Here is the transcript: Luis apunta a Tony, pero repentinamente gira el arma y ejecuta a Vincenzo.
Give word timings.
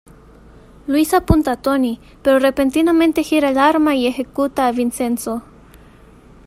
Luis 0.87 1.13
apunta 1.13 1.51
a 1.51 1.61
Tony, 1.61 1.99
pero 2.23 2.39
repentinamente 2.39 3.21
gira 3.23 3.49
el 3.49 3.59
arma 3.59 3.93
y 3.93 4.07
ejecuta 4.07 4.65
a 4.67 4.71
Vincenzo. 4.71 5.43